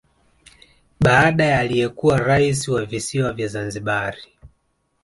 Baada 0.99 1.45
ya 1.45 1.59
aliyekuwa 1.59 2.17
rais 2.19 2.67
wa 2.67 2.85
Visiwa 2.85 3.33
vya 3.33 3.47
Zanzibari 3.47 4.23